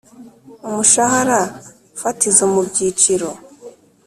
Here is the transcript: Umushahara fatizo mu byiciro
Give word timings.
Umushahara 0.67 1.39
fatizo 2.01 2.43
mu 2.53 2.61
byiciro 2.67 3.29